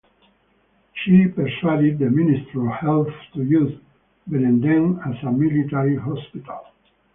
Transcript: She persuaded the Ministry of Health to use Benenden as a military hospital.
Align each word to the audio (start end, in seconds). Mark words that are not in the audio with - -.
She 1.03 1.27
persuaded 1.27 1.99
the 1.99 2.09
Ministry 2.09 2.59
of 2.65 2.73
Health 2.73 3.13
to 3.35 3.43
use 3.43 3.79
Benenden 4.27 4.99
as 5.05 5.23
a 5.23 5.31
military 5.31 5.95
hospital. 5.95 6.61